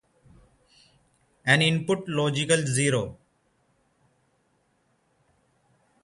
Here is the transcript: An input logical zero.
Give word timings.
An 1.45 1.61
input 1.61 2.07
logical 2.09 2.57
zero. 2.65 3.19